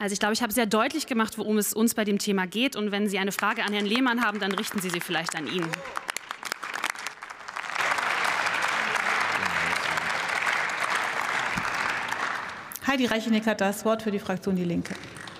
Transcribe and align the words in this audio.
Also 0.00 0.14
ich 0.14 0.18
glaube, 0.18 0.32
ich 0.32 0.40
habe 0.40 0.50
sehr 0.50 0.64
deutlich 0.64 1.06
gemacht, 1.06 1.36
worum 1.36 1.58
es 1.58 1.74
uns 1.74 1.92
bei 1.92 2.04
dem 2.04 2.18
Thema 2.18 2.46
geht. 2.46 2.74
Und 2.74 2.90
wenn 2.90 3.06
Sie 3.06 3.18
eine 3.18 3.32
Frage 3.32 3.62
an 3.62 3.74
Herrn 3.74 3.84
Lehmann 3.84 4.24
haben, 4.24 4.40
dann 4.40 4.52
richten 4.52 4.80
Sie 4.80 4.88
sie 4.88 4.98
vielleicht 4.98 5.36
an 5.36 5.46
ihn. 5.46 5.66
Heidi 12.86 13.04
Reicheneck 13.04 13.44
hat 13.44 13.60
das 13.60 13.84
Wort 13.84 14.02
für 14.02 14.10
die 14.10 14.18
Fraktion 14.18 14.56
Die 14.56 14.64
Linke. 14.64 14.94